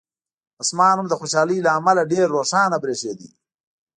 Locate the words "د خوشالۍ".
1.09-1.57